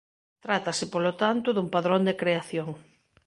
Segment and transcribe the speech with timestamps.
[0.45, 2.69] Trátase polo tanto dun padrón de creación.